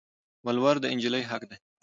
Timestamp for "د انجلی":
0.81-1.23